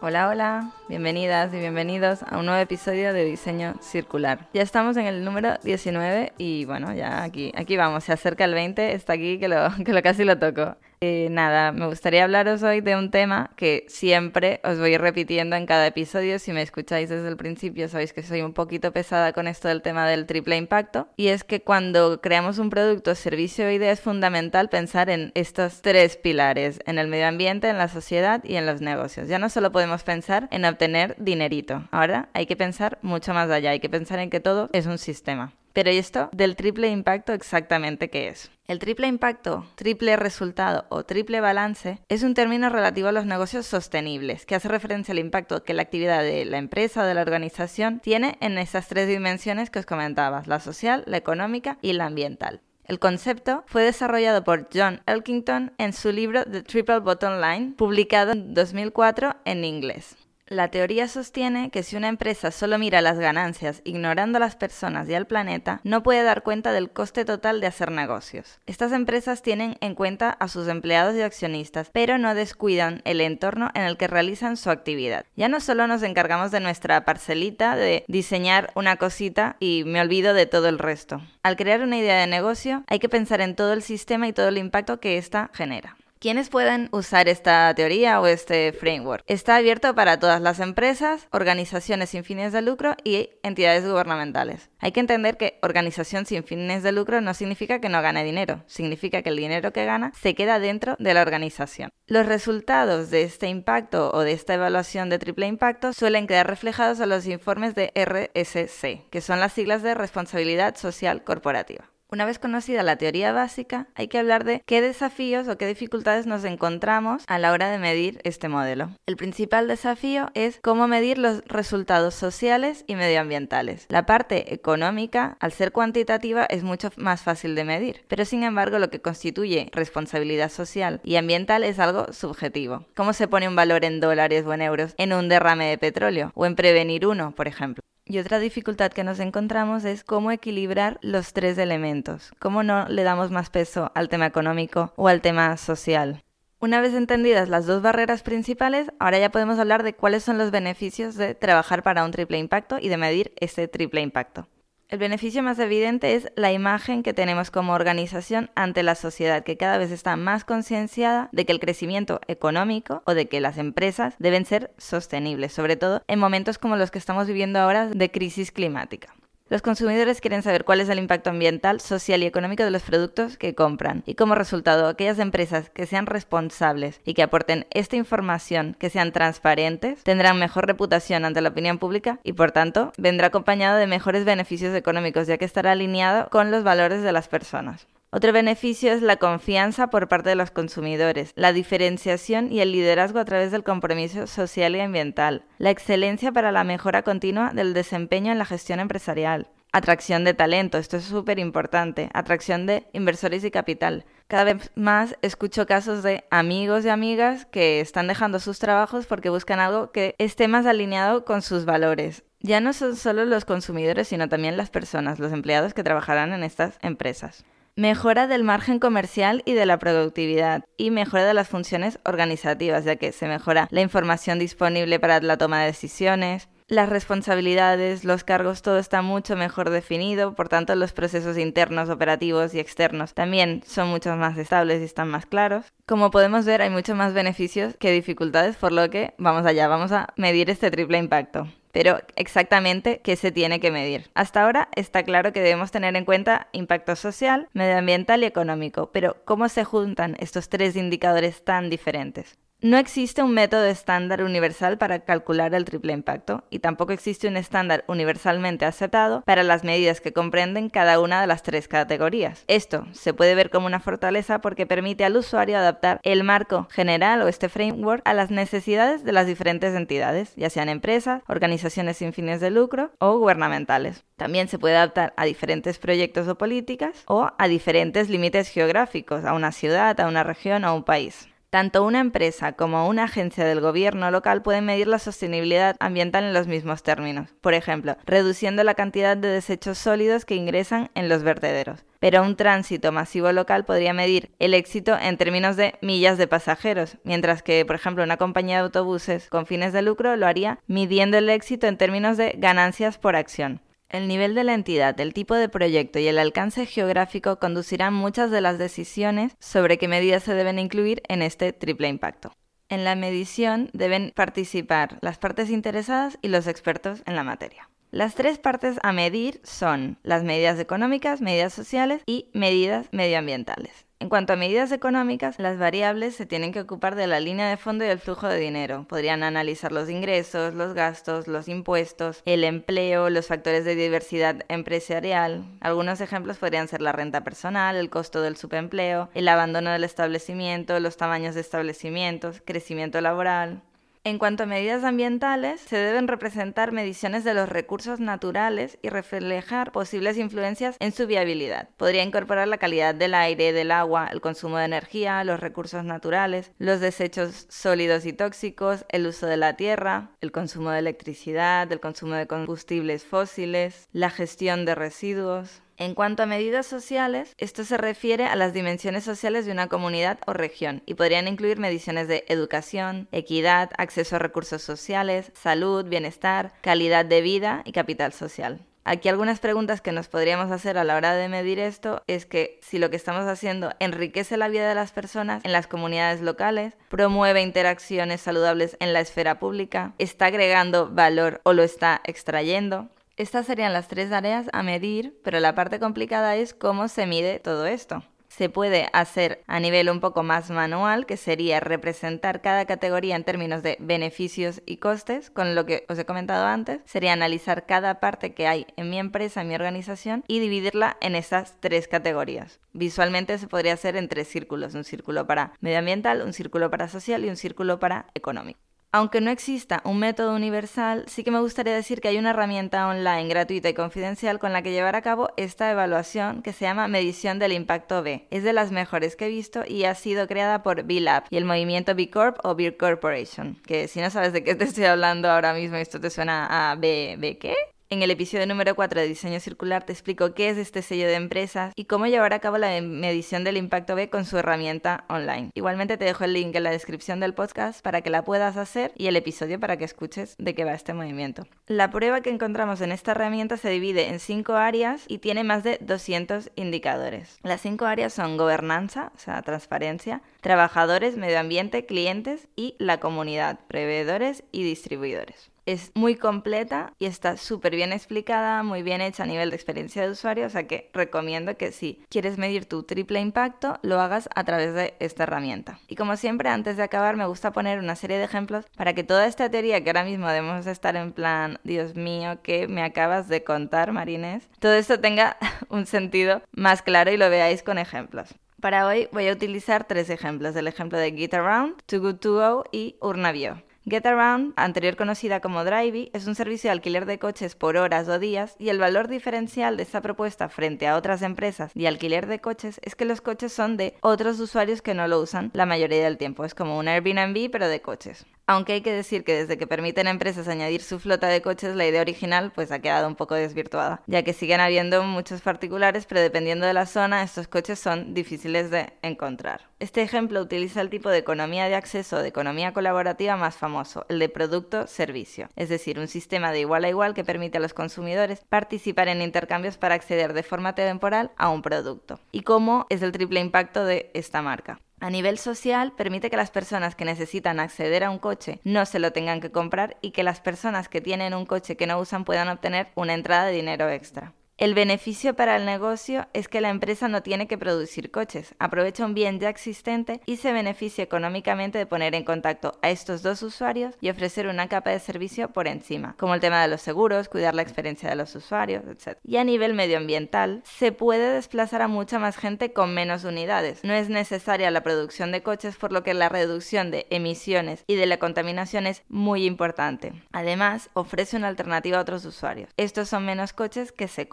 Hola, 0.00 0.28
hola, 0.28 0.70
bienvenidas 0.88 1.52
y 1.52 1.58
bienvenidos 1.58 2.22
a 2.22 2.38
un 2.38 2.46
nuevo 2.46 2.60
episodio 2.60 3.12
de 3.12 3.24
Diseño 3.24 3.74
Circular. 3.80 4.46
Ya 4.54 4.62
estamos 4.62 4.96
en 4.96 5.06
el 5.06 5.24
número 5.24 5.56
19 5.64 6.34
y 6.38 6.66
bueno, 6.66 6.94
ya 6.94 7.24
aquí, 7.24 7.50
aquí 7.56 7.76
vamos, 7.76 8.04
se 8.04 8.12
acerca 8.12 8.44
el 8.44 8.54
20, 8.54 8.92
está 8.92 9.14
aquí 9.14 9.40
que 9.40 9.48
lo, 9.48 9.68
que 9.84 9.92
lo 9.92 10.00
casi 10.00 10.22
lo 10.22 10.38
toco. 10.38 10.76
Eh, 11.00 11.28
nada, 11.30 11.70
me 11.70 11.86
gustaría 11.86 12.24
hablaros 12.24 12.64
hoy 12.64 12.80
de 12.80 12.96
un 12.96 13.12
tema 13.12 13.50
que 13.54 13.84
siempre 13.88 14.60
os 14.64 14.78
voy 14.78 14.96
repitiendo 14.96 15.54
en 15.54 15.64
cada 15.64 15.86
episodio. 15.86 16.40
Si 16.40 16.52
me 16.52 16.62
escucháis 16.62 17.08
desde 17.08 17.28
el 17.28 17.36
principio, 17.36 17.88
sabéis 17.88 18.12
que 18.12 18.24
soy 18.24 18.42
un 18.42 18.52
poquito 18.52 18.92
pesada 18.92 19.32
con 19.32 19.46
esto 19.46 19.68
del 19.68 19.82
tema 19.82 20.08
del 20.08 20.26
triple 20.26 20.56
impacto. 20.56 21.08
Y 21.16 21.28
es 21.28 21.44
que 21.44 21.62
cuando 21.62 22.20
creamos 22.20 22.58
un 22.58 22.68
producto, 22.68 23.14
servicio 23.14 23.66
o 23.66 23.70
idea 23.70 23.92
es 23.92 24.00
fundamental 24.00 24.68
pensar 24.70 25.08
en 25.08 25.30
estos 25.34 25.82
tres 25.82 26.16
pilares, 26.16 26.80
en 26.84 26.98
el 26.98 27.06
medio 27.06 27.28
ambiente, 27.28 27.68
en 27.68 27.78
la 27.78 27.88
sociedad 27.88 28.42
y 28.42 28.56
en 28.56 28.66
los 28.66 28.80
negocios. 28.80 29.28
Ya 29.28 29.38
no 29.38 29.50
solo 29.50 29.70
podemos 29.70 30.02
pensar 30.02 30.48
en 30.50 30.64
obtener 30.64 31.14
dinerito, 31.18 31.84
ahora 31.92 32.28
hay 32.32 32.46
que 32.46 32.56
pensar 32.56 32.98
mucho 33.02 33.34
más 33.34 33.50
allá, 33.50 33.70
hay 33.70 33.80
que 33.80 33.88
pensar 33.88 34.18
en 34.18 34.30
que 34.30 34.40
todo 34.40 34.68
es 34.72 34.86
un 34.86 34.98
sistema. 34.98 35.52
Pero 35.78 35.92
¿y 35.92 35.98
esto 35.98 36.28
del 36.32 36.56
triple 36.56 36.88
impacto 36.88 37.32
exactamente 37.32 38.10
qué 38.10 38.26
es? 38.26 38.50
El 38.66 38.80
triple 38.80 39.06
impacto, 39.06 39.64
triple 39.76 40.16
resultado 40.16 40.86
o 40.88 41.04
triple 41.04 41.40
balance 41.40 42.00
es 42.08 42.24
un 42.24 42.34
término 42.34 42.68
relativo 42.68 43.06
a 43.06 43.12
los 43.12 43.26
negocios 43.26 43.64
sostenibles, 43.64 44.44
que 44.44 44.56
hace 44.56 44.66
referencia 44.66 45.12
al 45.12 45.20
impacto 45.20 45.62
que 45.62 45.74
la 45.74 45.82
actividad 45.82 46.24
de 46.24 46.44
la 46.46 46.58
empresa 46.58 47.04
o 47.04 47.06
de 47.06 47.14
la 47.14 47.22
organización 47.22 48.00
tiene 48.00 48.38
en 48.40 48.58
esas 48.58 48.88
tres 48.88 49.06
dimensiones 49.06 49.70
que 49.70 49.78
os 49.78 49.86
comentaba, 49.86 50.42
la 50.46 50.58
social, 50.58 51.04
la 51.06 51.16
económica 51.16 51.78
y 51.80 51.92
la 51.92 52.06
ambiental. 52.06 52.60
El 52.84 52.98
concepto 52.98 53.62
fue 53.68 53.84
desarrollado 53.84 54.42
por 54.42 54.68
John 54.74 55.02
Elkington 55.06 55.74
en 55.78 55.92
su 55.92 56.10
libro 56.10 56.42
The 56.44 56.64
Triple 56.64 56.98
Bottom 56.98 57.40
Line, 57.40 57.74
publicado 57.76 58.32
en 58.32 58.52
2004 58.52 59.36
en 59.44 59.64
inglés. 59.64 60.16
La 60.48 60.68
teoría 60.68 61.08
sostiene 61.08 61.70
que 61.70 61.82
si 61.82 61.96
una 61.96 62.08
empresa 62.08 62.50
solo 62.50 62.78
mira 62.78 63.02
las 63.02 63.18
ganancias 63.18 63.82
ignorando 63.84 64.38
a 64.38 64.40
las 64.40 64.56
personas 64.56 65.06
y 65.08 65.14
al 65.14 65.26
planeta, 65.26 65.80
no 65.84 66.02
puede 66.02 66.22
dar 66.22 66.42
cuenta 66.42 66.72
del 66.72 66.90
coste 66.90 67.26
total 67.26 67.60
de 67.60 67.66
hacer 67.66 67.90
negocios. 67.90 68.58
Estas 68.66 68.92
empresas 68.92 69.42
tienen 69.42 69.76
en 69.80 69.94
cuenta 69.94 70.30
a 70.30 70.48
sus 70.48 70.66
empleados 70.68 71.14
y 71.16 71.20
accionistas, 71.20 71.90
pero 71.92 72.16
no 72.16 72.34
descuidan 72.34 73.02
el 73.04 73.20
entorno 73.20 73.70
en 73.74 73.82
el 73.82 73.98
que 73.98 74.06
realizan 74.06 74.56
su 74.56 74.70
actividad. 74.70 75.26
Ya 75.36 75.48
no 75.48 75.60
solo 75.60 75.86
nos 75.86 76.02
encargamos 76.02 76.50
de 76.50 76.60
nuestra 76.60 77.04
parcelita, 77.04 77.76
de 77.76 78.04
diseñar 78.08 78.70
una 78.74 78.96
cosita 78.96 79.56
y 79.60 79.82
me 79.84 80.00
olvido 80.00 80.32
de 80.32 80.46
todo 80.46 80.68
el 80.68 80.78
resto. 80.78 81.20
Al 81.42 81.56
crear 81.56 81.82
una 81.82 81.98
idea 81.98 82.18
de 82.18 82.26
negocio, 82.26 82.84
hay 82.86 83.00
que 83.00 83.10
pensar 83.10 83.42
en 83.42 83.54
todo 83.54 83.74
el 83.74 83.82
sistema 83.82 84.26
y 84.26 84.32
todo 84.32 84.48
el 84.48 84.56
impacto 84.56 84.98
que 84.98 85.18
ésta 85.18 85.50
genera. 85.52 85.96
¿Quiénes 86.20 86.48
pueden 86.48 86.88
usar 86.90 87.28
esta 87.28 87.72
teoría 87.76 88.20
o 88.20 88.26
este 88.26 88.72
framework? 88.72 89.22
Está 89.28 89.54
abierto 89.54 89.94
para 89.94 90.18
todas 90.18 90.40
las 90.40 90.58
empresas, 90.58 91.28
organizaciones 91.30 92.10
sin 92.10 92.24
fines 92.24 92.52
de 92.52 92.60
lucro 92.60 92.96
y 93.04 93.30
entidades 93.44 93.86
gubernamentales. 93.86 94.68
Hay 94.80 94.90
que 94.90 94.98
entender 94.98 95.36
que 95.36 95.60
organización 95.62 96.26
sin 96.26 96.42
fines 96.42 96.82
de 96.82 96.90
lucro 96.90 97.20
no 97.20 97.34
significa 97.34 97.80
que 97.80 97.88
no 97.88 98.02
gane 98.02 98.24
dinero, 98.24 98.64
significa 98.66 99.22
que 99.22 99.28
el 99.28 99.36
dinero 99.36 99.72
que 99.72 99.84
gana 99.84 100.10
se 100.20 100.34
queda 100.34 100.58
dentro 100.58 100.96
de 100.98 101.14
la 101.14 101.22
organización. 101.22 101.90
Los 102.08 102.26
resultados 102.26 103.10
de 103.10 103.22
este 103.22 103.46
impacto 103.46 104.10
o 104.12 104.22
de 104.22 104.32
esta 104.32 104.54
evaluación 104.54 105.10
de 105.10 105.20
triple 105.20 105.46
impacto 105.46 105.92
suelen 105.92 106.26
quedar 106.26 106.48
reflejados 106.48 106.98
en 106.98 107.10
los 107.10 107.26
informes 107.26 107.76
de 107.76 107.92
RSC, 107.94 109.08
que 109.08 109.20
son 109.20 109.38
las 109.38 109.52
siglas 109.52 109.84
de 109.84 109.94
responsabilidad 109.94 110.74
social 110.76 111.22
corporativa. 111.22 111.90
Una 112.10 112.24
vez 112.24 112.38
conocida 112.38 112.82
la 112.82 112.96
teoría 112.96 113.32
básica, 113.32 113.88
hay 113.94 114.08
que 114.08 114.18
hablar 114.18 114.44
de 114.44 114.62
qué 114.64 114.80
desafíos 114.80 115.46
o 115.46 115.58
qué 115.58 115.66
dificultades 115.66 116.26
nos 116.26 116.42
encontramos 116.44 117.22
a 117.26 117.38
la 117.38 117.52
hora 117.52 117.70
de 117.70 117.76
medir 117.76 118.18
este 118.24 118.48
modelo. 118.48 118.88
El 119.04 119.18
principal 119.18 119.68
desafío 119.68 120.30
es 120.32 120.58
cómo 120.62 120.88
medir 120.88 121.18
los 121.18 121.44
resultados 121.44 122.14
sociales 122.14 122.84
y 122.86 122.94
medioambientales. 122.94 123.84
La 123.90 124.06
parte 124.06 124.54
económica, 124.54 125.36
al 125.38 125.52
ser 125.52 125.70
cuantitativa, 125.70 126.46
es 126.46 126.62
mucho 126.62 126.88
más 126.96 127.20
fácil 127.20 127.54
de 127.54 127.64
medir, 127.64 128.02
pero 128.08 128.24
sin 128.24 128.42
embargo 128.42 128.78
lo 128.78 128.88
que 128.88 129.02
constituye 129.02 129.68
responsabilidad 129.74 130.50
social 130.50 131.02
y 131.04 131.16
ambiental 131.16 131.62
es 131.62 131.78
algo 131.78 132.10
subjetivo. 132.14 132.86
¿Cómo 132.96 133.12
se 133.12 133.28
pone 133.28 133.48
un 133.48 133.56
valor 133.56 133.84
en 133.84 134.00
dólares 134.00 134.46
o 134.46 134.54
en 134.54 134.62
euros 134.62 134.94
en 134.96 135.12
un 135.12 135.28
derrame 135.28 135.68
de 135.68 135.76
petróleo 135.76 136.32
o 136.34 136.46
en 136.46 136.56
prevenir 136.56 137.06
uno, 137.06 137.32
por 137.32 137.48
ejemplo? 137.48 137.82
Y 138.10 138.18
otra 138.18 138.38
dificultad 138.38 138.90
que 138.90 139.04
nos 139.04 139.20
encontramos 139.20 139.84
es 139.84 140.02
cómo 140.02 140.30
equilibrar 140.30 140.98
los 141.02 141.34
tres 141.34 141.58
elementos, 141.58 142.32
cómo 142.38 142.62
no 142.62 142.88
le 142.88 143.02
damos 143.02 143.30
más 143.30 143.50
peso 143.50 143.92
al 143.94 144.08
tema 144.08 144.24
económico 144.24 144.94
o 144.96 145.08
al 145.08 145.20
tema 145.20 145.54
social. 145.58 146.24
Una 146.58 146.80
vez 146.80 146.94
entendidas 146.94 147.50
las 147.50 147.66
dos 147.66 147.82
barreras 147.82 148.22
principales, 148.22 148.90
ahora 148.98 149.18
ya 149.18 149.30
podemos 149.30 149.58
hablar 149.58 149.82
de 149.82 149.92
cuáles 149.92 150.24
son 150.24 150.38
los 150.38 150.50
beneficios 150.50 151.16
de 151.16 151.34
trabajar 151.34 151.82
para 151.82 152.02
un 152.02 152.10
triple 152.10 152.38
impacto 152.38 152.78
y 152.80 152.88
de 152.88 152.96
medir 152.96 153.34
ese 153.36 153.68
triple 153.68 154.00
impacto. 154.00 154.48
El 154.88 154.98
beneficio 154.98 155.42
más 155.42 155.58
evidente 155.58 156.14
es 156.14 156.32
la 156.34 156.50
imagen 156.50 157.02
que 157.02 157.12
tenemos 157.12 157.50
como 157.50 157.74
organización 157.74 158.50
ante 158.54 158.82
la 158.82 158.94
sociedad, 158.94 159.44
que 159.44 159.58
cada 159.58 159.76
vez 159.76 159.90
está 159.90 160.16
más 160.16 160.46
concienciada 160.46 161.28
de 161.30 161.44
que 161.44 161.52
el 161.52 161.60
crecimiento 161.60 162.22
económico 162.26 163.02
o 163.04 163.12
de 163.12 163.28
que 163.28 163.42
las 163.42 163.58
empresas 163.58 164.14
deben 164.18 164.46
ser 164.46 164.72
sostenibles, 164.78 165.52
sobre 165.52 165.76
todo 165.76 166.04
en 166.08 166.18
momentos 166.18 166.56
como 166.56 166.76
los 166.76 166.90
que 166.90 166.98
estamos 166.98 167.26
viviendo 167.26 167.58
ahora 167.58 167.86
de 167.86 168.10
crisis 168.10 168.50
climática. 168.50 169.14
Los 169.50 169.62
consumidores 169.62 170.20
quieren 170.20 170.42
saber 170.42 170.66
cuál 170.66 170.80
es 170.80 170.90
el 170.90 170.98
impacto 170.98 171.30
ambiental, 171.30 171.80
social 171.80 172.22
y 172.22 172.26
económico 172.26 172.64
de 172.64 172.70
los 172.70 172.82
productos 172.82 173.38
que 173.38 173.54
compran 173.54 174.02
y 174.04 174.14
como 174.14 174.34
resultado 174.34 174.88
aquellas 174.88 175.18
empresas 175.18 175.70
que 175.70 175.86
sean 175.86 176.04
responsables 176.04 177.00
y 177.06 177.14
que 177.14 177.22
aporten 177.22 177.66
esta 177.70 177.96
información, 177.96 178.76
que 178.78 178.90
sean 178.90 179.10
transparentes, 179.10 180.04
tendrán 180.04 180.38
mejor 180.38 180.66
reputación 180.66 181.24
ante 181.24 181.40
la 181.40 181.48
opinión 181.48 181.78
pública 181.78 182.20
y 182.24 182.34
por 182.34 182.52
tanto 182.52 182.92
vendrá 182.98 183.28
acompañado 183.28 183.78
de 183.78 183.86
mejores 183.86 184.26
beneficios 184.26 184.74
económicos 184.74 185.26
ya 185.26 185.38
que 185.38 185.46
estará 185.46 185.72
alineado 185.72 186.28
con 186.28 186.50
los 186.50 186.62
valores 186.62 187.02
de 187.02 187.12
las 187.12 187.28
personas. 187.28 187.86
Otro 188.10 188.32
beneficio 188.32 188.90
es 188.90 189.02
la 189.02 189.18
confianza 189.18 189.90
por 189.90 190.08
parte 190.08 190.30
de 190.30 190.34
los 190.34 190.50
consumidores, 190.50 191.32
la 191.36 191.52
diferenciación 191.52 192.50
y 192.50 192.60
el 192.60 192.72
liderazgo 192.72 193.18
a 193.18 193.26
través 193.26 193.52
del 193.52 193.64
compromiso 193.64 194.26
social 194.26 194.74
y 194.74 194.80
ambiental, 194.80 195.44
la 195.58 195.68
excelencia 195.68 196.32
para 196.32 196.50
la 196.50 196.64
mejora 196.64 197.02
continua 197.02 197.50
del 197.52 197.74
desempeño 197.74 198.32
en 198.32 198.38
la 198.38 198.46
gestión 198.46 198.80
empresarial, 198.80 199.50
atracción 199.72 200.24
de 200.24 200.32
talento, 200.32 200.78
esto 200.78 200.96
es 200.96 201.04
súper 201.04 201.38
importante, 201.38 202.08
atracción 202.14 202.64
de 202.64 202.86
inversores 202.94 203.44
y 203.44 203.50
capital. 203.50 204.06
Cada 204.26 204.44
vez 204.44 204.70
más 204.74 205.18
escucho 205.20 205.66
casos 205.66 206.02
de 206.02 206.24
amigos 206.30 206.86
y 206.86 206.88
amigas 206.88 207.44
que 207.44 207.80
están 207.80 208.06
dejando 208.06 208.40
sus 208.40 208.58
trabajos 208.58 209.04
porque 209.04 209.28
buscan 209.28 209.60
algo 209.60 209.92
que 209.92 210.14
esté 210.16 210.48
más 210.48 210.64
alineado 210.64 211.26
con 211.26 211.42
sus 211.42 211.66
valores. 211.66 212.24
Ya 212.40 212.60
no 212.60 212.72
son 212.72 212.96
solo 212.96 213.26
los 213.26 213.44
consumidores, 213.44 214.08
sino 214.08 214.30
también 214.30 214.56
las 214.56 214.70
personas, 214.70 215.18
los 215.18 215.32
empleados 215.32 215.74
que 215.74 215.84
trabajarán 215.84 216.32
en 216.32 216.42
estas 216.42 216.78
empresas 216.80 217.44
mejora 217.78 218.26
del 218.26 218.42
margen 218.42 218.80
comercial 218.80 219.42
y 219.44 219.52
de 219.52 219.64
la 219.64 219.78
productividad 219.78 220.64
y 220.76 220.90
mejora 220.90 221.24
de 221.24 221.32
las 221.32 221.48
funciones 221.48 222.00
organizativas, 222.04 222.84
ya 222.84 222.96
que 222.96 223.12
se 223.12 223.28
mejora 223.28 223.68
la 223.70 223.80
información 223.82 224.40
disponible 224.40 224.98
para 224.98 225.20
la 225.20 225.38
toma 225.38 225.60
de 225.60 225.66
decisiones, 225.66 226.48
las 226.66 226.88
responsabilidades, 226.88 228.04
los 228.04 228.24
cargos, 228.24 228.62
todo 228.62 228.80
está 228.80 229.00
mucho 229.00 229.36
mejor 229.36 229.70
definido, 229.70 230.34
por 230.34 230.48
tanto 230.48 230.74
los 230.74 230.92
procesos 230.92 231.38
internos, 231.38 231.88
operativos 231.88 232.52
y 232.52 232.58
externos 232.58 233.14
también 233.14 233.62
son 233.64 233.88
mucho 233.88 234.16
más 234.16 234.36
estables 234.38 234.82
y 234.82 234.84
están 234.84 235.08
más 235.08 235.26
claros. 235.26 235.66
Como 235.86 236.10
podemos 236.10 236.44
ver, 236.46 236.62
hay 236.62 236.70
muchos 236.70 236.96
más 236.96 237.14
beneficios 237.14 237.76
que 237.78 237.92
dificultades, 237.92 238.56
por 238.56 238.72
lo 238.72 238.90
que 238.90 239.14
vamos 239.18 239.46
allá, 239.46 239.68
vamos 239.68 239.92
a 239.92 240.08
medir 240.16 240.50
este 240.50 240.72
triple 240.72 240.98
impacto 240.98 241.46
pero 241.72 242.00
exactamente 242.16 243.00
qué 243.02 243.16
se 243.16 243.32
tiene 243.32 243.60
que 243.60 243.70
medir. 243.70 244.10
Hasta 244.14 244.44
ahora 244.44 244.68
está 244.74 245.02
claro 245.02 245.32
que 245.32 245.40
debemos 245.40 245.70
tener 245.70 245.96
en 245.96 246.04
cuenta 246.04 246.48
impacto 246.52 246.96
social, 246.96 247.48
medioambiental 247.52 248.22
y 248.22 248.26
económico, 248.26 248.90
pero 248.92 249.16
¿cómo 249.24 249.48
se 249.48 249.64
juntan 249.64 250.16
estos 250.18 250.48
tres 250.48 250.76
indicadores 250.76 251.44
tan 251.44 251.70
diferentes? 251.70 252.38
No 252.60 252.76
existe 252.76 253.22
un 253.22 253.34
método 253.34 253.66
estándar 253.66 254.24
universal 254.24 254.78
para 254.78 255.04
calcular 255.04 255.54
el 255.54 255.64
triple 255.64 255.92
impacto 255.92 256.42
y 256.50 256.58
tampoco 256.58 256.92
existe 256.92 257.28
un 257.28 257.36
estándar 257.36 257.84
universalmente 257.86 258.64
aceptado 258.64 259.22
para 259.22 259.44
las 259.44 259.62
medidas 259.62 260.00
que 260.00 260.12
comprenden 260.12 260.68
cada 260.68 260.98
una 260.98 261.20
de 261.20 261.28
las 261.28 261.44
tres 261.44 261.68
categorías. 261.68 262.42
Esto 262.48 262.84
se 262.90 263.14
puede 263.14 263.36
ver 263.36 263.50
como 263.50 263.68
una 263.68 263.78
fortaleza 263.78 264.40
porque 264.40 264.66
permite 264.66 265.04
al 265.04 265.16
usuario 265.16 265.56
adaptar 265.56 266.00
el 266.02 266.24
marco 266.24 266.66
general 266.72 267.22
o 267.22 267.28
este 267.28 267.48
framework 267.48 268.02
a 268.04 268.12
las 268.12 268.32
necesidades 268.32 269.04
de 269.04 269.12
las 269.12 269.28
diferentes 269.28 269.76
entidades, 269.76 270.34
ya 270.34 270.50
sean 270.50 270.68
empresas, 270.68 271.22
organizaciones 271.28 271.98
sin 271.98 272.12
fines 272.12 272.40
de 272.40 272.50
lucro 272.50 272.90
o 272.98 273.18
gubernamentales. 273.18 274.02
También 274.16 274.48
se 274.48 274.58
puede 274.58 274.74
adaptar 274.74 275.14
a 275.16 275.26
diferentes 275.26 275.78
proyectos 275.78 276.26
o 276.26 276.36
políticas 276.36 277.04
o 277.06 277.30
a 277.38 277.46
diferentes 277.46 278.08
límites 278.08 278.48
geográficos, 278.48 279.24
a 279.24 279.34
una 279.34 279.52
ciudad, 279.52 280.00
a 280.00 280.08
una 280.08 280.24
región 280.24 280.64
o 280.64 280.68
a 280.70 280.72
un 280.72 280.82
país. 280.82 281.28
Tanto 281.50 281.82
una 281.82 282.00
empresa 282.00 282.52
como 282.52 282.86
una 282.88 283.04
agencia 283.04 283.42
del 283.42 283.62
gobierno 283.62 284.10
local 284.10 284.42
pueden 284.42 284.66
medir 284.66 284.86
la 284.86 284.98
sostenibilidad 284.98 285.76
ambiental 285.80 286.24
en 286.24 286.34
los 286.34 286.46
mismos 286.46 286.82
términos, 286.82 287.30
por 287.40 287.54
ejemplo, 287.54 287.96
reduciendo 288.04 288.64
la 288.64 288.74
cantidad 288.74 289.16
de 289.16 289.28
desechos 289.28 289.78
sólidos 289.78 290.26
que 290.26 290.34
ingresan 290.34 290.90
en 290.94 291.08
los 291.08 291.22
vertederos. 291.22 291.86
Pero 292.00 292.22
un 292.22 292.36
tránsito 292.36 292.92
masivo 292.92 293.32
local 293.32 293.64
podría 293.64 293.94
medir 293.94 294.30
el 294.38 294.52
éxito 294.52 294.98
en 295.00 295.16
términos 295.16 295.56
de 295.56 295.76
millas 295.80 296.18
de 296.18 296.26
pasajeros, 296.26 296.98
mientras 297.02 297.42
que, 297.42 297.64
por 297.64 297.76
ejemplo, 297.76 298.04
una 298.04 298.18
compañía 298.18 298.56
de 298.56 298.64
autobuses 298.64 299.30
con 299.30 299.46
fines 299.46 299.72
de 299.72 299.80
lucro 299.80 300.16
lo 300.16 300.26
haría 300.26 300.58
midiendo 300.66 301.16
el 301.16 301.30
éxito 301.30 301.66
en 301.66 301.78
términos 301.78 302.18
de 302.18 302.34
ganancias 302.36 302.98
por 302.98 303.16
acción. 303.16 303.62
El 303.88 304.06
nivel 304.06 304.34
de 304.34 304.44
la 304.44 304.52
entidad, 304.52 305.00
el 305.00 305.14
tipo 305.14 305.34
de 305.34 305.48
proyecto 305.48 305.98
y 305.98 306.06
el 306.08 306.18
alcance 306.18 306.66
geográfico 306.66 307.38
conducirán 307.38 307.94
muchas 307.94 308.30
de 308.30 308.42
las 308.42 308.58
decisiones 308.58 309.34
sobre 309.40 309.78
qué 309.78 309.88
medidas 309.88 310.24
se 310.24 310.34
deben 310.34 310.58
incluir 310.58 311.00
en 311.08 311.22
este 311.22 311.54
triple 311.54 311.88
impacto. 311.88 312.32
En 312.68 312.84
la 312.84 312.94
medición 312.96 313.70
deben 313.72 314.12
participar 314.14 314.98
las 315.00 315.16
partes 315.16 315.48
interesadas 315.48 316.18
y 316.20 316.28
los 316.28 316.46
expertos 316.46 317.02
en 317.06 317.16
la 317.16 317.24
materia. 317.24 317.70
Las 317.90 318.14
tres 318.14 318.38
partes 318.38 318.78
a 318.82 318.92
medir 318.92 319.40
son 319.42 319.98
las 320.02 320.22
medidas 320.22 320.60
económicas, 320.60 321.22
medidas 321.22 321.54
sociales 321.54 322.02
y 322.04 322.28
medidas 322.34 322.88
medioambientales. 322.92 323.87
En 324.00 324.08
cuanto 324.08 324.32
a 324.32 324.36
medidas 324.36 324.70
económicas, 324.70 325.40
las 325.40 325.58
variables 325.58 326.14
se 326.14 326.24
tienen 326.24 326.52
que 326.52 326.60
ocupar 326.60 326.94
de 326.94 327.08
la 327.08 327.18
línea 327.18 327.48
de 327.50 327.56
fondo 327.56 327.84
y 327.84 327.88
del 327.88 327.98
flujo 327.98 328.28
de 328.28 328.38
dinero. 328.38 328.86
Podrían 328.88 329.24
analizar 329.24 329.72
los 329.72 329.90
ingresos, 329.90 330.54
los 330.54 330.72
gastos, 330.72 331.26
los 331.26 331.48
impuestos, 331.48 332.22
el 332.24 332.44
empleo, 332.44 333.10
los 333.10 333.26
factores 333.26 333.64
de 333.64 333.74
diversidad 333.74 334.44
empresarial. 334.48 335.44
Algunos 335.60 336.00
ejemplos 336.00 336.38
podrían 336.38 336.68
ser 336.68 336.80
la 336.80 336.92
renta 336.92 337.24
personal, 337.24 337.74
el 337.74 337.90
costo 337.90 338.22
del 338.22 338.36
subempleo, 338.36 339.08
el 339.14 339.26
abandono 339.26 339.70
del 339.70 339.82
establecimiento, 339.82 340.78
los 340.78 340.96
tamaños 340.96 341.34
de 341.34 341.40
establecimientos, 341.40 342.40
crecimiento 342.44 343.00
laboral. 343.00 343.62
En 344.04 344.18
cuanto 344.18 344.44
a 344.44 344.46
medidas 344.46 344.84
ambientales, 344.84 345.60
se 345.60 345.76
deben 345.76 346.08
representar 346.08 346.72
mediciones 346.72 347.24
de 347.24 347.34
los 347.34 347.48
recursos 347.48 348.00
naturales 348.00 348.78
y 348.82 348.88
reflejar 348.88 349.72
posibles 349.72 350.16
influencias 350.16 350.76
en 350.80 350.92
su 350.92 351.06
viabilidad. 351.06 351.68
Podría 351.76 352.02
incorporar 352.02 352.48
la 352.48 352.58
calidad 352.58 352.94
del 352.94 353.14
aire, 353.14 353.52
del 353.52 353.70
agua, 353.70 354.08
el 354.10 354.20
consumo 354.20 354.58
de 354.58 354.64
energía, 354.64 355.24
los 355.24 355.40
recursos 355.40 355.84
naturales, 355.84 356.52
los 356.58 356.80
desechos 356.80 357.46
sólidos 357.48 358.06
y 358.06 358.12
tóxicos, 358.12 358.84
el 358.88 359.06
uso 359.06 359.26
de 359.26 359.36
la 359.36 359.56
tierra, 359.56 360.10
el 360.20 360.32
consumo 360.32 360.70
de 360.70 360.78
electricidad, 360.78 361.70
el 361.70 361.80
consumo 361.80 362.14
de 362.14 362.26
combustibles 362.26 363.04
fósiles, 363.04 363.88
la 363.92 364.10
gestión 364.10 364.64
de 364.64 364.74
residuos. 364.74 365.62
En 365.80 365.94
cuanto 365.94 366.24
a 366.24 366.26
medidas 366.26 366.66
sociales, 366.66 367.34
esto 367.38 367.62
se 367.64 367.76
refiere 367.76 368.24
a 368.24 368.34
las 368.34 368.52
dimensiones 368.52 369.04
sociales 369.04 369.46
de 369.46 369.52
una 369.52 369.68
comunidad 369.68 370.18
o 370.26 370.32
región 370.32 370.82
y 370.86 370.94
podrían 370.94 371.28
incluir 371.28 371.60
mediciones 371.60 372.08
de 372.08 372.24
educación, 372.26 373.06
equidad, 373.12 373.70
acceso 373.78 374.16
a 374.16 374.18
recursos 374.18 374.60
sociales, 374.60 375.30
salud, 375.34 375.84
bienestar, 375.84 376.52
calidad 376.62 377.04
de 377.04 377.20
vida 377.20 377.62
y 377.64 377.70
capital 377.70 378.12
social. 378.12 378.66
Aquí 378.82 379.08
algunas 379.08 379.38
preguntas 379.38 379.80
que 379.80 379.92
nos 379.92 380.08
podríamos 380.08 380.50
hacer 380.50 380.78
a 380.78 380.84
la 380.84 380.96
hora 380.96 381.14
de 381.14 381.28
medir 381.28 381.60
esto 381.60 382.02
es 382.08 382.26
que 382.26 382.58
si 382.60 382.78
lo 382.78 382.90
que 382.90 382.96
estamos 382.96 383.26
haciendo 383.26 383.70
enriquece 383.78 384.36
la 384.36 384.48
vida 384.48 384.68
de 384.68 384.74
las 384.74 384.90
personas 384.90 385.44
en 385.44 385.52
las 385.52 385.68
comunidades 385.68 386.22
locales, 386.22 386.74
promueve 386.88 387.42
interacciones 387.42 388.20
saludables 388.20 388.76
en 388.80 388.92
la 388.92 389.00
esfera 389.00 389.38
pública, 389.38 389.92
está 389.98 390.26
agregando 390.26 390.90
valor 390.90 391.40
o 391.44 391.52
lo 391.52 391.62
está 391.62 392.00
extrayendo, 392.04 392.88
estas 393.18 393.46
serían 393.46 393.72
las 393.72 393.88
tres 393.88 394.12
áreas 394.12 394.46
a 394.52 394.62
medir, 394.62 395.18
pero 395.24 395.40
la 395.40 395.54
parte 395.54 395.80
complicada 395.80 396.36
es 396.36 396.54
cómo 396.54 396.86
se 396.86 397.06
mide 397.06 397.40
todo 397.40 397.66
esto. 397.66 398.04
Se 398.28 398.48
puede 398.48 398.88
hacer 398.92 399.42
a 399.48 399.58
nivel 399.58 399.90
un 399.90 399.98
poco 399.98 400.22
más 400.22 400.50
manual, 400.50 401.06
que 401.06 401.16
sería 401.16 401.58
representar 401.58 402.42
cada 402.42 402.66
categoría 402.66 403.16
en 403.16 403.24
términos 403.24 403.64
de 403.64 403.76
beneficios 403.80 404.62
y 404.66 404.76
costes, 404.76 405.30
con 405.30 405.56
lo 405.56 405.66
que 405.66 405.84
os 405.88 405.98
he 405.98 406.04
comentado 406.04 406.46
antes, 406.46 406.80
sería 406.84 407.12
analizar 407.12 407.66
cada 407.66 407.98
parte 407.98 408.34
que 408.34 408.46
hay 408.46 408.66
en 408.76 408.90
mi 408.90 408.98
empresa, 408.98 409.40
en 409.40 409.48
mi 409.48 409.54
organización, 409.56 410.22
y 410.28 410.38
dividirla 410.38 410.96
en 411.00 411.16
esas 411.16 411.56
tres 411.58 411.88
categorías. 411.88 412.60
Visualmente 412.72 413.38
se 413.38 413.48
podría 413.48 413.72
hacer 413.72 413.96
en 413.96 414.08
tres 414.08 414.28
círculos, 414.28 414.74
un 414.74 414.84
círculo 414.84 415.26
para 415.26 415.54
medioambiental, 415.60 416.22
un 416.22 416.32
círculo 416.32 416.70
para 416.70 416.88
social 416.88 417.24
y 417.24 417.30
un 417.30 417.36
círculo 417.36 417.80
para 417.80 418.06
económico. 418.14 418.60
Aunque 418.90 419.20
no 419.20 419.30
exista 419.30 419.82
un 419.84 419.98
método 419.98 420.34
universal, 420.34 421.04
sí 421.08 421.22
que 421.22 421.30
me 421.30 421.40
gustaría 421.40 421.74
decir 421.74 422.00
que 422.00 422.08
hay 422.08 422.16
una 422.16 422.30
herramienta 422.30 422.88
online 422.88 423.28
gratuita 423.28 423.68
y 423.68 423.74
confidencial 423.74 424.38
con 424.38 424.54
la 424.54 424.62
que 424.62 424.72
llevar 424.72 424.96
a 424.96 425.02
cabo 425.02 425.28
esta 425.36 425.70
evaluación 425.70 426.40
que 426.40 426.54
se 426.54 426.64
llama 426.64 426.88
Medición 426.88 427.38
del 427.38 427.52
Impacto 427.52 428.02
B. 428.02 428.26
Es 428.30 428.44
de 428.44 428.54
las 428.54 428.72
mejores 428.72 429.14
que 429.14 429.26
he 429.26 429.28
visto 429.28 429.62
y 429.68 429.84
ha 429.84 429.94
sido 429.94 430.26
creada 430.26 430.62
por 430.62 430.84
B-Lab 430.84 431.24
y 431.28 431.36
el 431.36 431.44
movimiento 431.44 431.94
B 431.94 432.08
Corp 432.08 432.38
o 432.44 432.54
Beer 432.54 432.78
Corporation, 432.78 433.60
que 433.66 433.88
si 433.88 434.00
no 434.00 434.08
sabes 434.08 434.32
de 434.32 434.42
qué 434.42 434.54
te 434.54 434.64
estoy 434.64 434.84
hablando 434.84 435.30
ahora 435.30 435.52
mismo, 435.52 435.76
esto 435.76 436.00
te 436.00 436.08
suena 436.08 436.70
a 436.70 436.74
B, 436.74 437.16
¿B 437.18 437.36
qué? 437.36 437.56
En 437.90 438.02
el 438.02 438.10
episodio 438.10 438.46
número 438.46 438.74
4 438.74 439.00
de 439.00 439.08
Diseño 439.08 439.40
Circular 439.40 439.86
te 439.86 439.94
explico 439.94 440.34
qué 440.34 440.50
es 440.50 440.58
este 440.58 440.82
sello 440.82 441.06
de 441.06 441.14
empresas 441.14 441.72
y 441.74 441.86
cómo 441.86 442.06
llevar 442.06 442.34
a 442.34 442.38
cabo 442.38 442.58
la 442.58 442.78
medición 442.82 443.44
del 443.44 443.56
impacto 443.56 443.94
B 443.94 444.10
con 444.10 444.26
su 444.26 444.36
herramienta 444.36 445.04
online. 445.08 445.52
Igualmente 445.54 445.96
te 445.96 446.04
dejo 446.04 446.24
el 446.24 446.34
link 446.34 446.54
en 446.54 446.64
la 446.64 446.70
descripción 446.70 447.18
del 447.18 447.32
podcast 447.32 447.80
para 447.80 448.02
que 448.02 448.10
la 448.10 448.24
puedas 448.24 448.58
hacer 448.58 448.92
y 448.94 449.06
el 449.06 449.16
episodio 449.16 449.58
para 449.58 449.78
que 449.78 449.86
escuches 449.86 450.34
de 450.36 450.54
qué 450.54 450.66
va 450.66 450.74
este 450.74 450.92
movimiento. 450.92 451.46
La 451.66 451.90
prueba 451.90 452.20
que 452.20 452.28
encontramos 452.28 452.82
en 452.82 452.92
esta 452.92 453.12
herramienta 453.12 453.56
se 453.56 453.70
divide 453.70 454.08
en 454.08 454.20
cinco 454.20 454.56
áreas 454.56 455.04
y 455.08 455.16
tiene 455.16 455.42
más 455.42 455.64
de 455.64 455.78
200 455.80 456.50
indicadores. 456.56 457.38
Las 457.42 457.62
cinco 457.62 457.86
áreas 457.86 458.12
son 458.12 458.36
gobernanza, 458.36 459.12
o 459.16 459.18
sea, 459.18 459.40
transparencia, 459.40 460.20
trabajadores, 460.42 461.16
medio 461.16 461.40
ambiente, 461.40 461.86
clientes 461.86 462.48
y 462.54 462.74
la 462.78 463.00
comunidad, 463.00 463.60
proveedores 463.66 464.44
y 464.52 464.62
distribuidores 464.62 465.50
es 465.68 465.92
muy 465.94 466.16
completa 466.16 466.94
y 466.98 467.04
está 467.04 467.36
súper 467.36 467.76
bien 467.76 467.92
explicada, 467.92 468.62
muy 468.62 468.82
bien 468.82 469.02
hecha 469.02 469.24
a 469.24 469.26
nivel 469.26 469.50
de 469.50 469.56
experiencia 469.56 470.00
de 470.00 470.10
usuario, 470.10 470.46
o 470.46 470.48
sea 470.48 470.66
que 470.66 470.88
recomiendo 470.94 471.58
que 471.58 471.72
si 471.72 472.02
quieres 472.08 472.38
medir 472.38 472.64
tu 472.64 472.84
triple 472.84 473.20
impacto, 473.20 473.78
lo 473.82 474.00
hagas 474.00 474.30
a 474.34 474.44
través 474.44 474.72
de 474.72 474.94
esta 474.98 475.24
herramienta. 475.24 475.78
Y 475.86 475.96
como 475.96 476.16
siempre, 476.16 476.48
antes 476.48 476.78
de 476.78 476.84
acabar, 476.84 477.16
me 477.16 477.26
gusta 477.26 477.52
poner 477.52 477.80
una 477.80 477.96
serie 477.96 478.16
de 478.16 478.24
ejemplos 478.24 478.64
para 478.78 478.94
que 478.94 479.04
toda 479.04 479.26
esta 479.26 479.50
teoría 479.50 479.84
que 479.84 479.90
ahora 479.90 480.04
mismo 480.04 480.26
debemos 480.28 480.66
estar 480.66 480.96
en 480.96 481.12
plan, 481.12 481.58
Dios 481.64 481.94
mío, 481.94 482.40
que 482.42 482.66
me 482.66 482.82
acabas 482.82 483.28
de 483.28 483.44
contar, 483.44 483.92
Marines, 483.92 484.48
todo 484.60 484.72
esto 484.72 485.00
tenga 485.00 485.36
un 485.68 485.84
sentido 485.84 486.40
más 486.52 486.80
claro 486.80 487.12
y 487.12 487.18
lo 487.18 487.28
veáis 487.28 487.62
con 487.62 487.76
ejemplos. 487.76 488.34
Para 488.58 488.86
hoy 488.86 489.08
voy 489.12 489.28
a 489.28 489.32
utilizar 489.32 489.86
tres 489.86 490.08
ejemplos, 490.08 490.56
el 490.56 490.66
ejemplo 490.66 490.98
de 490.98 491.12
Get 491.12 491.34
Around, 491.34 491.82
Too 491.84 492.00
Good 492.00 492.16
To 492.16 492.32
Go 492.32 492.64
y 492.72 492.96
Urnavio. 493.00 493.62
GetAround, 493.90 494.52
anterior 494.56 494.96
conocida 494.96 495.40
como 495.40 495.64
Drivey, 495.64 496.10
es 496.12 496.26
un 496.26 496.34
servicio 496.34 496.68
de 496.68 496.72
alquiler 496.72 497.06
de 497.06 497.18
coches 497.18 497.54
por 497.54 497.76
horas 497.76 498.08
o 498.08 498.18
días 498.18 498.54
y 498.58 498.68
el 498.68 498.78
valor 498.78 499.08
diferencial 499.08 499.76
de 499.76 499.82
esta 499.82 500.00
propuesta 500.00 500.48
frente 500.48 500.86
a 500.86 500.96
otras 500.96 501.22
empresas 501.22 501.72
de 501.74 501.88
alquiler 501.88 502.26
de 502.26 502.40
coches 502.40 502.80
es 502.82 502.94
que 502.94 503.04
los 503.04 503.20
coches 503.20 503.52
son 503.52 503.76
de 503.76 503.94
otros 504.00 504.40
usuarios 504.40 504.82
que 504.82 504.94
no 504.94 505.08
lo 505.08 505.20
usan 505.20 505.50
la 505.54 505.66
mayoría 505.66 506.04
del 506.04 506.18
tiempo. 506.18 506.44
Es 506.44 506.54
como 506.54 506.78
un 506.78 506.88
Airbnb 506.88 507.50
pero 507.50 507.68
de 507.68 507.80
coches. 507.80 508.26
Aunque 508.50 508.72
hay 508.72 508.80
que 508.80 508.94
decir 508.94 509.24
que 509.24 509.34
desde 509.34 509.58
que 509.58 509.66
permiten 509.66 510.06
a 510.06 510.10
empresas 510.10 510.48
añadir 510.48 510.80
su 510.80 510.98
flota 510.98 511.26
de 511.26 511.42
coches, 511.42 511.76
la 511.76 511.86
idea 511.86 512.00
original 512.00 512.50
pues 512.54 512.72
ha 512.72 512.78
quedado 512.78 513.06
un 513.06 513.14
poco 513.14 513.34
desvirtuada, 513.34 514.00
ya 514.06 514.22
que 514.22 514.32
siguen 514.32 514.60
habiendo 514.60 515.02
muchos 515.02 515.42
particulares, 515.42 516.06
pero 516.06 516.22
dependiendo 516.22 516.66
de 516.66 516.72
la 516.72 516.86
zona, 516.86 517.22
estos 517.22 517.46
coches 517.46 517.78
son 517.78 518.14
difíciles 518.14 518.70
de 518.70 518.94
encontrar. 519.02 519.68
Este 519.80 520.00
ejemplo 520.00 520.40
utiliza 520.40 520.80
el 520.80 520.88
tipo 520.88 521.10
de 521.10 521.18
economía 521.18 521.68
de 521.68 521.74
acceso, 521.74 522.22
de 522.22 522.28
economía 522.28 522.72
colaborativa 522.72 523.36
más 523.36 523.56
famoso, 523.56 524.06
el 524.08 524.18
de 524.18 524.30
producto-servicio, 524.30 525.50
es 525.54 525.68
decir, 525.68 525.98
un 525.98 526.08
sistema 526.08 526.50
de 526.50 526.60
igual 526.60 526.86
a 526.86 526.88
igual 526.88 527.12
que 527.12 527.24
permite 527.24 527.58
a 527.58 527.60
los 527.60 527.74
consumidores 527.74 528.46
participar 528.48 529.08
en 529.08 529.20
intercambios 529.20 529.76
para 529.76 529.94
acceder 529.94 530.32
de 530.32 530.42
forma 530.42 530.74
temporal 530.74 531.32
a 531.36 531.50
un 531.50 531.60
producto. 531.60 532.18
¿Y 532.32 532.40
cómo 532.40 532.86
es 532.88 533.02
el 533.02 533.12
triple 533.12 533.40
impacto 533.40 533.84
de 533.84 534.10
esta 534.14 534.40
marca? 534.40 534.80
A 535.00 535.10
nivel 535.10 535.38
social, 535.38 535.92
permite 535.92 536.28
que 536.28 536.36
las 536.36 536.50
personas 536.50 536.96
que 536.96 537.04
necesitan 537.04 537.60
acceder 537.60 538.02
a 538.02 538.10
un 538.10 538.18
coche 538.18 538.60
no 538.64 538.84
se 538.84 538.98
lo 538.98 539.12
tengan 539.12 539.40
que 539.40 539.52
comprar 539.52 539.96
y 540.00 540.10
que 540.10 540.24
las 540.24 540.40
personas 540.40 540.88
que 540.88 541.00
tienen 541.00 541.34
un 541.34 541.46
coche 541.46 541.76
que 541.76 541.86
no 541.86 542.00
usan 542.00 542.24
puedan 542.24 542.48
obtener 542.48 542.88
una 542.96 543.14
entrada 543.14 543.46
de 543.46 543.52
dinero 543.52 543.88
extra. 543.88 544.34
El 544.58 544.74
beneficio 544.74 545.34
para 545.34 545.54
el 545.54 545.64
negocio 545.64 546.26
es 546.32 546.48
que 546.48 546.60
la 546.60 546.70
empresa 546.70 547.06
no 547.06 547.22
tiene 547.22 547.46
que 547.46 547.56
producir 547.56 548.10
coches, 548.10 548.56
aprovecha 548.58 549.04
un 549.04 549.14
bien 549.14 549.38
ya 549.38 549.50
existente 549.50 550.20
y 550.26 550.38
se 550.38 550.52
beneficia 550.52 551.04
económicamente 551.04 551.78
de 551.78 551.86
poner 551.86 552.16
en 552.16 552.24
contacto 552.24 552.76
a 552.82 552.90
estos 552.90 553.22
dos 553.22 553.40
usuarios 553.44 553.94
y 554.00 554.10
ofrecer 554.10 554.48
una 554.48 554.68
capa 554.68 554.90
de 554.90 554.98
servicio 554.98 555.50
por 555.52 555.68
encima, 555.68 556.16
como 556.18 556.34
el 556.34 556.40
tema 556.40 556.60
de 556.60 556.66
los 556.66 556.82
seguros, 556.82 557.28
cuidar 557.28 557.54
la 557.54 557.62
experiencia 557.62 558.10
de 558.10 558.16
los 558.16 558.34
usuarios, 558.34 558.82
etc. 558.88 559.16
Y 559.22 559.36
a 559.36 559.44
nivel 559.44 559.74
medioambiental, 559.74 560.64
se 560.64 560.90
puede 560.90 561.34
desplazar 561.34 561.80
a 561.80 561.86
mucha 561.86 562.18
más 562.18 562.36
gente 562.36 562.72
con 562.72 562.92
menos 562.92 563.22
unidades. 563.22 563.84
No 563.84 563.92
es 563.92 564.08
necesaria 564.08 564.72
la 564.72 564.82
producción 564.82 565.30
de 565.30 565.44
coches, 565.44 565.76
por 565.76 565.92
lo 565.92 566.02
que 566.02 566.14
la 566.14 566.28
reducción 566.28 566.90
de 566.90 567.06
emisiones 567.10 567.84
y 567.86 567.94
de 567.94 568.06
la 568.06 568.18
contaminación 568.18 568.88
es 568.88 569.04
muy 569.08 569.44
importante. 569.44 570.14
Además, 570.32 570.90
ofrece 570.94 571.36
una 571.36 571.46
alternativa 571.46 571.98
a 571.98 572.02
otros 572.02 572.24
usuarios. 572.24 572.70
Estos 572.76 573.08
son 573.08 573.24
menos 573.24 573.52
coches 573.52 573.92
que 573.92 574.08
se 574.08 574.26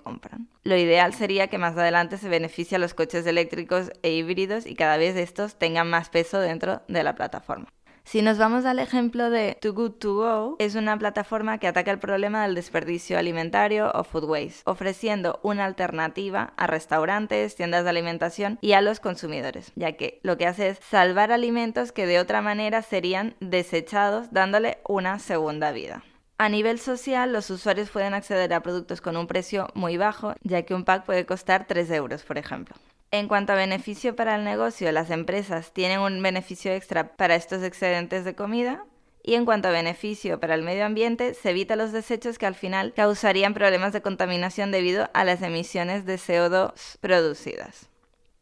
Lo 0.63 0.77
ideal 0.77 1.13
sería 1.13 1.47
que 1.47 1.57
más 1.57 1.77
adelante 1.77 2.17
se 2.17 2.29
beneficie 2.29 2.77
a 2.77 2.79
los 2.79 2.93
coches 2.93 3.25
eléctricos 3.25 3.91
e 4.01 4.11
híbridos 4.11 4.65
y 4.65 4.75
cada 4.75 4.97
vez 4.97 5.15
estos 5.15 5.55
tengan 5.55 5.89
más 5.89 6.09
peso 6.09 6.39
dentro 6.39 6.81
de 6.87 7.03
la 7.03 7.15
plataforma. 7.15 7.67
Si 8.05 8.21
nos 8.21 8.37
vamos 8.37 8.65
al 8.65 8.77
ejemplo 8.77 9.31
de 9.31 9.57
Too 9.59 9.73
Good 9.73 9.91
To 9.93 10.13
Go, 10.13 10.55
es 10.59 10.75
una 10.75 10.95
plataforma 10.95 11.57
que 11.57 11.67
ataca 11.67 11.89
el 11.89 11.97
problema 11.97 12.43
del 12.43 12.53
desperdicio 12.53 13.17
alimentario 13.17 13.91
o 13.95 14.03
food 14.03 14.25
waste, 14.25 14.61
ofreciendo 14.65 15.39
una 15.41 15.65
alternativa 15.65 16.53
a 16.55 16.67
restaurantes, 16.67 17.55
tiendas 17.55 17.83
de 17.83 17.89
alimentación 17.89 18.59
y 18.61 18.73
a 18.73 18.81
los 18.81 18.99
consumidores, 18.99 19.71
ya 19.75 19.93
que 19.93 20.19
lo 20.21 20.37
que 20.37 20.45
hace 20.45 20.69
es 20.69 20.79
salvar 20.87 21.31
alimentos 21.31 21.91
que 21.91 22.05
de 22.05 22.19
otra 22.19 22.43
manera 22.43 22.83
serían 22.83 23.33
desechados 23.39 24.31
dándole 24.31 24.77
una 24.87 25.17
segunda 25.17 25.71
vida. 25.71 26.03
A 26.37 26.49
nivel 26.49 26.79
social, 26.79 27.31
los 27.31 27.49
usuarios 27.49 27.89
pueden 27.89 28.13
acceder 28.13 28.53
a 28.53 28.59
productos 28.59 28.99
con 28.99 29.15
un 29.15 29.25
precio 29.25 29.69
muy 29.73 29.95
bajo, 29.95 30.33
ya 30.41 30.63
que 30.63 30.73
un 30.73 30.83
pack 30.83 31.05
puede 31.05 31.25
costar 31.25 31.65
3 31.65 31.89
euros, 31.91 32.23
por 32.23 32.37
ejemplo. 32.37 32.75
En 33.11 33.29
cuanto 33.29 33.53
a 33.53 33.55
beneficio 33.55 34.17
para 34.17 34.35
el 34.35 34.43
negocio, 34.43 34.91
las 34.91 35.11
empresas 35.11 35.71
tienen 35.71 36.01
un 36.01 36.21
beneficio 36.21 36.73
extra 36.73 37.15
para 37.15 37.35
estos 37.35 37.63
excedentes 37.63 38.25
de 38.25 38.35
comida. 38.35 38.83
Y 39.23 39.35
en 39.35 39.45
cuanto 39.45 39.69
a 39.69 39.71
beneficio 39.71 40.41
para 40.41 40.55
el 40.55 40.61
medio 40.61 40.85
ambiente, 40.85 41.33
se 41.35 41.51
evita 41.51 41.77
los 41.77 41.93
desechos 41.93 42.37
que 42.37 42.45
al 42.45 42.53
final 42.53 42.91
causarían 42.93 43.53
problemas 43.53 43.93
de 43.93 44.01
contaminación 44.01 44.71
debido 44.71 45.09
a 45.13 45.23
las 45.23 45.41
emisiones 45.41 46.05
de 46.05 46.15
CO2 46.15 46.97
producidas. 46.99 47.89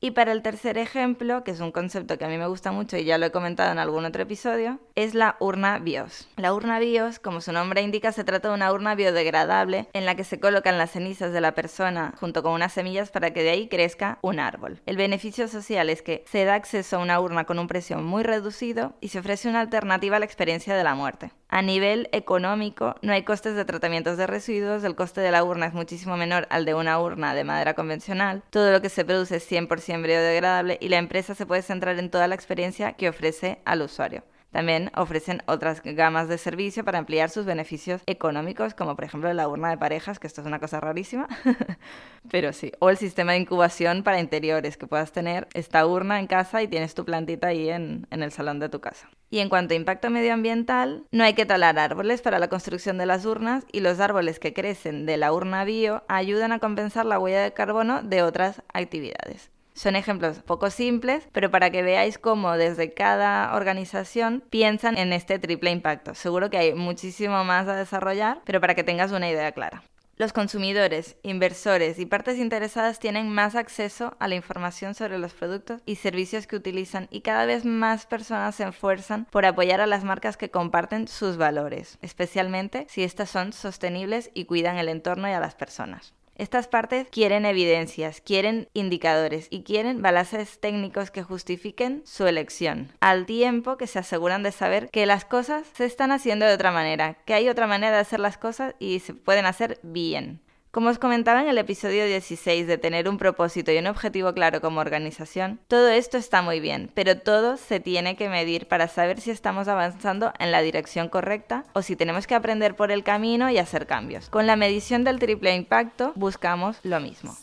Y 0.03 0.11
para 0.11 0.33
el 0.33 0.41
tercer 0.41 0.77
ejemplo, 0.77 1.45
que 1.45 1.51
es 1.51 1.61
un 1.61 1.71
concepto 1.71 2.17
que 2.17 2.25
a 2.25 2.27
mí 2.27 2.37
me 2.37 2.47
gusta 2.47 2.73
mucho 2.73 2.97
y 2.97 3.05
ya 3.05 3.17
lo 3.17 3.25
he 3.25 3.31
comentado 3.31 3.71
en 3.71 3.79
algún 3.79 4.03
otro 4.03 4.23
episodio, 4.23 4.81
es 4.95 5.15
la 5.15 5.37
urna 5.39 5.79
BIOS. 5.79 6.27
La 6.35 6.53
urna 6.53 6.77
BIOS, 6.77 7.19
como 7.19 7.39
su 7.39 7.53
nombre 7.53 7.81
indica, 7.81 8.11
se 8.11 8.25
trata 8.25 8.49
de 8.49 8.53
una 8.53 8.73
urna 8.73 8.95
biodegradable 8.95 9.87
en 9.93 10.05
la 10.05 10.15
que 10.15 10.25
se 10.25 10.41
colocan 10.41 10.77
las 10.77 10.91
cenizas 10.91 11.31
de 11.31 11.39
la 11.39 11.55
persona 11.55 12.13
junto 12.19 12.43
con 12.43 12.51
unas 12.51 12.73
semillas 12.73 13.11
para 13.11 13.31
que 13.31 13.43
de 13.43 13.51
ahí 13.51 13.69
crezca 13.69 14.19
un 14.21 14.41
árbol. 14.41 14.81
El 14.85 14.97
beneficio 14.97 15.47
social 15.47 15.89
es 15.89 16.01
que 16.01 16.25
se 16.27 16.43
da 16.43 16.55
acceso 16.55 16.97
a 16.97 16.99
una 16.99 17.21
urna 17.21 17.45
con 17.45 17.57
un 17.57 17.69
precio 17.69 17.97
muy 17.99 18.23
reducido 18.23 18.97
y 18.99 19.07
se 19.07 19.19
ofrece 19.19 19.47
una 19.47 19.61
alternativa 19.61 20.17
a 20.17 20.19
la 20.19 20.25
experiencia 20.25 20.75
de 20.75 20.83
la 20.83 20.95
muerte. 20.95 21.31
A 21.55 21.61
nivel 21.61 22.09
económico, 22.13 22.95
no 23.03 23.13
hay 23.13 23.21
costes 23.21 23.53
de 23.55 23.63
tratamientos 23.63 24.17
de 24.17 24.25
residuos, 24.25 24.83
el 24.83 24.95
coste 24.95 25.21
de 25.21 25.29
la 25.29 25.43
urna 25.43 25.67
es 25.67 25.73
muchísimo 25.75 26.17
menor 26.17 26.47
al 26.49 26.65
de 26.65 26.73
una 26.73 26.99
urna 26.99 27.35
de 27.35 27.43
madera 27.43 27.75
convencional, 27.75 28.41
todo 28.49 28.71
lo 28.71 28.81
que 28.81 28.89
se 28.89 29.05
produce 29.05 29.35
es 29.35 29.51
100% 29.51 30.01
biodegradable 30.01 30.79
y 30.81 30.89
la 30.89 30.97
empresa 30.97 31.35
se 31.35 31.45
puede 31.45 31.61
centrar 31.61 31.99
en 31.99 32.09
toda 32.09 32.27
la 32.27 32.33
experiencia 32.33 32.93
que 32.93 33.07
ofrece 33.07 33.59
al 33.65 33.83
usuario. 33.83 34.23
También 34.53 34.91
ofrecen 34.95 35.41
otras 35.47 35.81
gamas 35.83 36.27
de 36.27 36.37
servicio 36.37 36.85
para 36.85 36.99
ampliar 36.99 37.31
sus 37.31 37.43
beneficios 37.43 38.03
económicos, 38.05 38.75
como 38.75 38.95
por 38.95 39.03
ejemplo 39.03 39.33
la 39.33 39.47
urna 39.47 39.71
de 39.71 39.79
parejas, 39.79 40.19
que 40.19 40.27
esto 40.27 40.41
es 40.41 40.47
una 40.47 40.59
cosa 40.59 40.79
rarísima, 40.79 41.27
pero 42.29 42.53
sí. 42.53 42.71
O 42.77 42.91
el 42.91 42.97
sistema 42.97 43.31
de 43.31 43.39
incubación 43.39 44.03
para 44.03 44.19
interiores, 44.19 44.77
que 44.77 44.85
puedas 44.85 45.11
tener 45.11 45.47
esta 45.55 45.85
urna 45.87 46.19
en 46.19 46.27
casa 46.27 46.61
y 46.61 46.67
tienes 46.67 46.93
tu 46.93 47.03
plantita 47.03 47.47
ahí 47.47 47.71
en, 47.71 48.05
en 48.11 48.21
el 48.21 48.31
salón 48.31 48.59
de 48.59 48.69
tu 48.69 48.79
casa. 48.79 49.09
Y 49.31 49.39
en 49.39 49.49
cuanto 49.49 49.73
a 49.73 49.77
impacto 49.77 50.11
medioambiental, 50.11 51.07
no 51.09 51.23
hay 51.23 51.33
que 51.33 51.47
talar 51.47 51.79
árboles 51.79 52.21
para 52.21 52.37
la 52.37 52.49
construcción 52.49 52.99
de 52.99 53.07
las 53.07 53.25
urnas 53.25 53.65
y 53.71 53.79
los 53.79 53.99
árboles 53.99 54.37
que 54.37 54.53
crecen 54.53 55.07
de 55.07 55.17
la 55.17 55.33
urna 55.33 55.63
bio 55.63 56.03
ayudan 56.07 56.51
a 56.51 56.59
compensar 56.59 57.07
la 57.07 57.17
huella 57.17 57.41
de 57.41 57.53
carbono 57.53 58.03
de 58.03 58.21
otras 58.21 58.61
actividades. 58.71 59.52
Son 59.73 59.95
ejemplos 59.95 60.39
poco 60.39 60.69
simples, 60.69 61.27
pero 61.31 61.49
para 61.51 61.69
que 61.69 61.81
veáis 61.81 62.17
cómo 62.17 62.53
desde 62.53 62.93
cada 62.93 63.55
organización 63.55 64.43
piensan 64.49 64.97
en 64.97 65.13
este 65.13 65.39
triple 65.39 65.71
impacto. 65.71 66.15
Seguro 66.15 66.49
que 66.49 66.57
hay 66.57 66.73
muchísimo 66.73 67.43
más 67.43 67.67
a 67.67 67.75
desarrollar, 67.75 68.41
pero 68.45 68.61
para 68.61 68.75
que 68.75 68.83
tengas 68.83 69.11
una 69.11 69.29
idea 69.29 69.51
clara. 69.51 69.83
Los 70.15 70.31
consumidores, 70.31 71.17
inversores 71.23 71.97
y 71.97 72.05
partes 72.05 72.37
interesadas 72.37 72.99
tienen 72.99 73.29
más 73.29 73.55
acceso 73.55 74.15
a 74.19 74.27
la 74.27 74.35
información 74.35 74.93
sobre 74.93 75.17
los 75.17 75.33
productos 75.33 75.81
y 75.87 75.95
servicios 75.95 76.45
que 76.45 76.55
utilizan 76.55 77.07
y 77.09 77.21
cada 77.21 77.47
vez 77.47 77.65
más 77.65 78.05
personas 78.05 78.53
se 78.53 78.63
esfuerzan 78.63 79.25
por 79.25 79.47
apoyar 79.47 79.81
a 79.81 79.87
las 79.87 80.03
marcas 80.03 80.37
que 80.37 80.51
comparten 80.51 81.07
sus 81.07 81.37
valores, 81.37 81.97
especialmente 82.03 82.85
si 82.89 83.01
estas 83.01 83.31
son 83.31 83.53
sostenibles 83.53 84.29
y 84.35 84.45
cuidan 84.45 84.77
el 84.77 84.87
entorno 84.87 85.27
y 85.27 85.31
a 85.31 85.39
las 85.39 85.55
personas. 85.55 86.13
Estas 86.35 86.67
partes 86.67 87.07
quieren 87.09 87.45
evidencias, 87.45 88.19
quieren 88.19 88.67
indicadores 88.73 89.47
y 89.49 89.63
quieren 89.63 90.01
balances 90.01 90.59
técnicos 90.59 91.11
que 91.11 91.23
justifiquen 91.23 92.01
su 92.05 92.25
elección, 92.25 92.91
al 92.99 93.25
tiempo 93.25 93.77
que 93.77 93.87
se 93.87 93.99
aseguran 93.99 94.43
de 94.43 94.51
saber 94.51 94.89
que 94.89 95.05
las 95.05 95.25
cosas 95.25 95.67
se 95.73 95.85
están 95.85 96.11
haciendo 96.11 96.45
de 96.45 96.53
otra 96.53 96.71
manera, 96.71 97.17
que 97.25 97.33
hay 97.33 97.49
otra 97.49 97.67
manera 97.67 97.95
de 97.95 98.01
hacer 98.01 98.19
las 98.19 98.37
cosas 98.37 98.75
y 98.79 98.99
se 98.99 99.13
pueden 99.13 99.45
hacer 99.45 99.79
bien. 99.83 100.42
Como 100.73 100.89
os 100.89 100.97
comentaba 100.97 101.39
en 101.39 101.47
el 101.49 101.59
episodio 101.59 102.03
16 102.07 102.65
de 102.65 102.79
tener 102.79 103.07
un 103.07 103.19
propósito 103.19 103.71
y 103.71 103.77
un 103.77 103.85
objetivo 103.85 104.33
claro 104.33 104.59
como 104.59 104.79
organización, 104.79 105.59
todo 105.67 105.89
esto 105.89 106.17
está 106.17 106.41
muy 106.41 106.59
bien, 106.59 106.89
pero 106.95 107.15
todo 107.15 107.57
se 107.57 107.79
tiene 107.79 108.15
que 108.15 108.27
medir 108.27 108.67
para 108.67 108.87
saber 108.87 109.21
si 109.21 109.29
estamos 109.29 109.67
avanzando 109.67 110.33
en 110.39 110.51
la 110.51 110.63
dirección 110.63 111.09
correcta 111.09 111.63
o 111.73 111.83
si 111.83 111.95
tenemos 111.95 112.25
que 112.25 112.33
aprender 112.33 112.75
por 112.75 112.91
el 112.91 113.03
camino 113.03 113.51
y 113.51 113.59
hacer 113.59 113.85
cambios. 113.85 114.29
Con 114.29 114.47
la 114.47 114.55
medición 114.55 115.03
del 115.03 115.19
triple 115.19 115.55
impacto 115.55 116.11
buscamos 116.15 116.79
lo 116.81 116.99
mismo. 116.99 117.37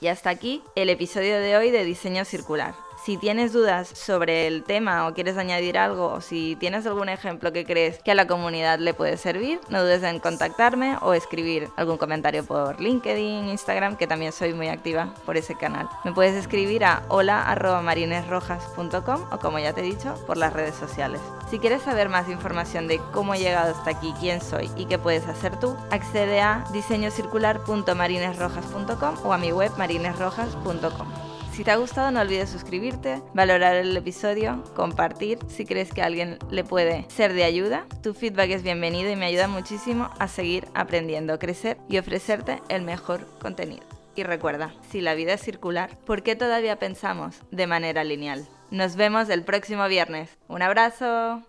Y 0.00 0.08
hasta 0.08 0.30
aquí 0.30 0.60
el 0.74 0.90
episodio 0.90 1.38
de 1.38 1.56
hoy 1.56 1.70
de 1.70 1.84
diseño 1.84 2.24
circular. 2.24 2.74
Si 3.04 3.16
tienes 3.18 3.52
dudas 3.52 3.88
sobre 3.88 4.46
el 4.46 4.64
tema 4.64 5.06
o 5.06 5.12
quieres 5.12 5.36
añadir 5.36 5.76
algo 5.76 6.06
o 6.06 6.22
si 6.22 6.56
tienes 6.56 6.86
algún 6.86 7.10
ejemplo 7.10 7.52
que 7.52 7.66
crees 7.66 8.02
que 8.02 8.12
a 8.12 8.14
la 8.14 8.26
comunidad 8.26 8.78
le 8.78 8.94
puede 8.94 9.18
servir, 9.18 9.60
no 9.68 9.82
dudes 9.82 10.02
en 10.04 10.20
contactarme 10.20 10.96
o 11.02 11.12
escribir 11.12 11.68
algún 11.76 11.98
comentario 11.98 12.46
por 12.46 12.80
LinkedIn, 12.80 13.50
Instagram, 13.50 13.96
que 13.96 14.06
también 14.06 14.32
soy 14.32 14.54
muy 14.54 14.68
activa 14.68 15.12
por 15.26 15.36
ese 15.36 15.54
canal. 15.54 15.86
Me 16.06 16.12
puedes 16.12 16.34
escribir 16.34 16.82
a 16.86 17.02
hola.marinesrojas.com 17.10 19.26
o 19.30 19.38
como 19.38 19.58
ya 19.58 19.74
te 19.74 19.82
he 19.82 19.84
dicho, 19.84 20.14
por 20.26 20.38
las 20.38 20.54
redes 20.54 20.74
sociales. 20.74 21.20
Si 21.50 21.58
quieres 21.58 21.82
saber 21.82 22.08
más 22.08 22.30
información 22.30 22.88
de 22.88 23.02
cómo 23.12 23.34
he 23.34 23.38
llegado 23.38 23.74
hasta 23.74 23.90
aquí, 23.90 24.14
quién 24.18 24.40
soy 24.40 24.70
y 24.78 24.86
qué 24.86 24.98
puedes 24.98 25.28
hacer 25.28 25.60
tú, 25.60 25.76
accede 25.90 26.40
a 26.40 26.64
diseñocircular.marinesrojas.com 26.72 29.26
o 29.26 29.32
a 29.34 29.36
mi 29.36 29.52
web 29.52 29.72
marinesrojas.com. 29.76 31.23
Si 31.54 31.62
te 31.62 31.70
ha 31.70 31.76
gustado 31.76 32.10
no 32.10 32.20
olvides 32.20 32.50
suscribirte, 32.50 33.22
valorar 33.32 33.76
el 33.76 33.96
episodio, 33.96 34.64
compartir 34.74 35.38
si 35.46 35.64
crees 35.64 35.92
que 35.92 36.02
a 36.02 36.06
alguien 36.06 36.36
le 36.50 36.64
puede 36.64 37.08
ser 37.08 37.32
de 37.32 37.44
ayuda. 37.44 37.86
Tu 38.02 38.12
feedback 38.12 38.50
es 38.50 38.64
bienvenido 38.64 39.12
y 39.12 39.14
me 39.14 39.26
ayuda 39.26 39.46
muchísimo 39.46 40.10
a 40.18 40.26
seguir 40.26 40.66
aprendiendo, 40.74 41.38
crecer 41.38 41.78
y 41.88 41.98
ofrecerte 41.98 42.60
el 42.68 42.82
mejor 42.82 43.28
contenido. 43.38 43.84
Y 44.16 44.24
recuerda, 44.24 44.74
si 44.90 45.00
la 45.00 45.14
vida 45.14 45.34
es 45.34 45.42
circular, 45.42 45.96
¿por 46.04 46.24
qué 46.24 46.34
todavía 46.34 46.80
pensamos 46.80 47.36
de 47.52 47.68
manera 47.68 48.02
lineal? 48.02 48.48
Nos 48.72 48.96
vemos 48.96 49.28
el 49.28 49.44
próximo 49.44 49.86
viernes. 49.86 50.36
Un 50.48 50.60
abrazo. 50.60 51.40